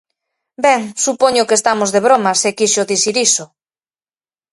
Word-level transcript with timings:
Ben, 0.65 0.81
supoño 1.05 1.47
que 1.47 1.57
estamos 1.59 1.89
de 1.91 2.03
broma 2.07 2.31
se 2.41 2.49
quixo 2.57 2.89
dicir 2.91 3.15
iso. 3.27 3.45